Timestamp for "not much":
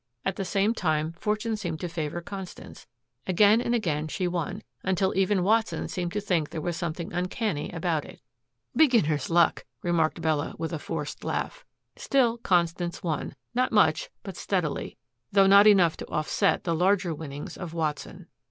13.53-14.09